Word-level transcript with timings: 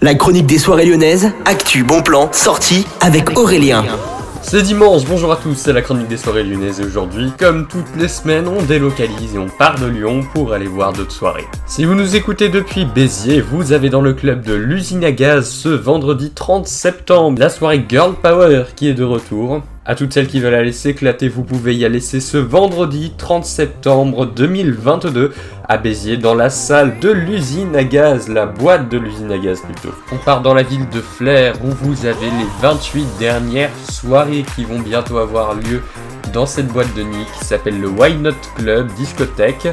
La 0.00 0.14
chronique 0.14 0.46
des 0.46 0.58
soirées 0.58 0.86
lyonnaises, 0.86 1.32
actu, 1.44 1.82
bon 1.82 2.02
plan, 2.02 2.28
sortie 2.30 2.86
avec 3.00 3.36
Aurélien. 3.36 3.84
C'est 4.42 4.62
dimanche, 4.62 5.04
bonjour 5.04 5.32
à 5.32 5.36
tous, 5.36 5.56
c'est 5.56 5.72
la 5.72 5.82
chronique 5.82 6.06
des 6.06 6.16
soirées 6.16 6.44
lyonnaises 6.44 6.78
et 6.78 6.84
aujourd'hui, 6.84 7.32
comme 7.36 7.66
toutes 7.66 7.96
les 7.98 8.06
semaines, 8.06 8.46
on 8.46 8.62
délocalise 8.62 9.34
et 9.34 9.38
on 9.38 9.48
part 9.48 9.76
de 9.76 9.86
Lyon 9.86 10.20
pour 10.32 10.52
aller 10.52 10.68
voir 10.68 10.92
d'autres 10.92 11.10
soirées. 11.10 11.48
Si 11.66 11.84
vous 11.84 11.96
nous 11.96 12.14
écoutez 12.14 12.48
depuis 12.48 12.84
Béziers, 12.84 13.40
vous 13.40 13.72
avez 13.72 13.90
dans 13.90 14.00
le 14.00 14.12
club 14.12 14.44
de 14.44 14.54
l'usine 14.54 15.02
à 15.02 15.10
gaz 15.10 15.50
ce 15.50 15.68
vendredi 15.68 16.30
30 16.30 16.68
septembre 16.68 17.40
la 17.40 17.48
soirée 17.48 17.84
Girl 17.88 18.14
Power 18.14 18.66
qui 18.76 18.86
est 18.86 18.94
de 18.94 19.02
retour. 19.02 19.62
À 19.88 19.94
toutes 19.94 20.12
celles 20.12 20.26
qui 20.26 20.38
veulent 20.38 20.52
aller 20.52 20.72
s'éclater, 20.72 21.30
vous 21.30 21.44
pouvez 21.44 21.74
y 21.74 21.86
aller, 21.86 22.00
ce 22.00 22.36
vendredi 22.36 23.14
30 23.16 23.46
septembre 23.46 24.26
2022 24.26 25.32
à 25.66 25.78
Béziers 25.78 26.18
dans 26.18 26.34
la 26.34 26.50
salle 26.50 26.98
de 27.00 27.08
l'usine 27.10 27.74
à 27.74 27.84
gaz, 27.84 28.28
la 28.28 28.44
boîte 28.44 28.90
de 28.90 28.98
l'usine 28.98 29.32
à 29.32 29.38
gaz 29.38 29.62
plutôt. 29.62 29.94
On 30.12 30.18
part 30.18 30.42
dans 30.42 30.52
la 30.52 30.62
ville 30.62 30.86
de 30.90 31.00
Flers 31.00 31.54
où 31.64 31.70
vous 31.70 32.04
avez 32.04 32.26
les 32.26 32.46
28 32.60 33.06
dernières 33.18 33.70
soirées 33.90 34.44
qui 34.54 34.64
vont 34.64 34.78
bientôt 34.78 35.16
avoir 35.16 35.54
lieu 35.54 35.80
dans 36.34 36.44
cette 36.44 36.68
boîte 36.68 36.94
de 36.94 37.04
nuit 37.04 37.24
qui 37.38 37.46
s'appelle 37.46 37.80
le 37.80 37.88
Why 37.88 38.14
Not 38.14 38.32
Club 38.56 38.88
Discothèque. 38.92 39.68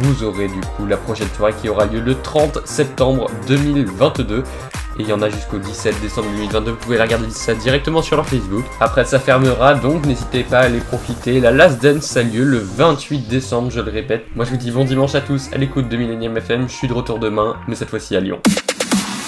Vous 0.00 0.22
aurez 0.22 0.48
du 0.48 0.60
coup 0.76 0.84
la 0.84 0.98
prochaine 0.98 1.28
soirée 1.34 1.54
qui 1.62 1.70
aura 1.70 1.86
lieu 1.86 2.00
le 2.00 2.14
30 2.14 2.66
septembre 2.66 3.30
2022 3.48 4.42
et 4.98 5.02
il 5.02 5.08
y 5.08 5.12
en 5.12 5.22
a 5.22 5.28
jusqu'au 5.28 5.58
17 5.58 6.00
décembre 6.00 6.28
2022. 6.30 6.70
Vous 6.70 6.76
pouvez 6.76 7.00
regarder 7.00 7.30
ça 7.30 7.54
directement 7.54 8.02
sur 8.02 8.16
leur 8.16 8.26
Facebook. 8.26 8.64
Après, 8.80 9.04
ça 9.04 9.18
fermera, 9.18 9.74
donc 9.74 10.06
n'hésitez 10.06 10.42
pas 10.44 10.60
à 10.60 10.64
aller 10.64 10.80
profiter. 10.80 11.40
La 11.40 11.50
Last 11.50 11.82
Dance 11.82 12.16
a 12.16 12.22
lieu 12.22 12.44
le 12.44 12.58
28 12.58 13.28
décembre, 13.28 13.70
je 13.70 13.80
le 13.80 13.90
répète. 13.90 14.26
Moi, 14.34 14.44
je 14.44 14.50
vous 14.50 14.56
dis 14.56 14.70
bon 14.70 14.84
dimanche 14.84 15.14
à 15.14 15.20
tous 15.20 15.50
à 15.52 15.58
l'écoute 15.58 15.88
de 15.88 15.96
Millennium 15.96 16.36
FM. 16.36 16.68
Je 16.68 16.74
suis 16.74 16.88
de 16.88 16.94
retour 16.94 17.18
demain, 17.18 17.56
mais 17.68 17.74
cette 17.74 17.90
fois-ci 17.90 18.16
à 18.16 18.20
Lyon. 18.20 18.40